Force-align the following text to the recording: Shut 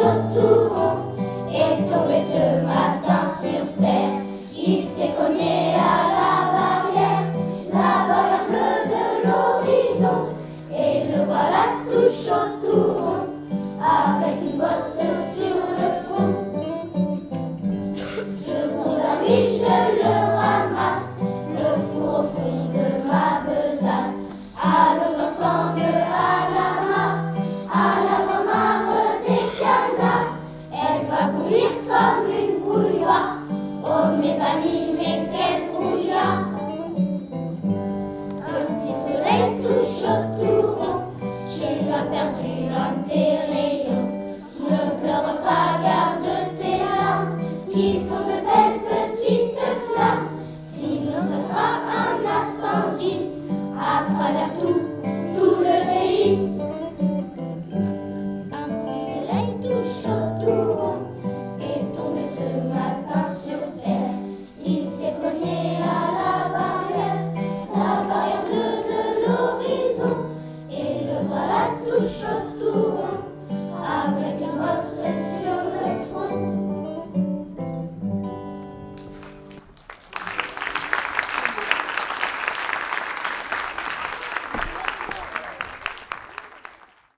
Shut 0.00 0.49